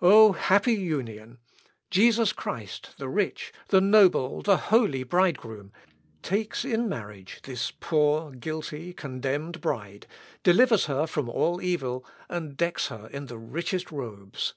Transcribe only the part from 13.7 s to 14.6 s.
robes.